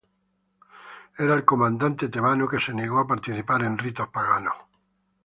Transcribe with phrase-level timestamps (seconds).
[1.25, 4.55] Era el comandante tebano que se negó a participar en ritos paganos.